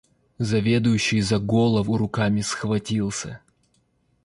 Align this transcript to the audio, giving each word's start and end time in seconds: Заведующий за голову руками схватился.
Заведующий 0.39 1.21
за 1.21 1.37
голову 1.37 1.95
руками 1.97 2.41
схватился. 2.41 3.39